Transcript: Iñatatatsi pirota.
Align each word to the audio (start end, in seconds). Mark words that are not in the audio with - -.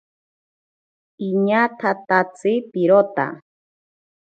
Iñatatatsi 1.27 2.53
pirota. 2.71 3.25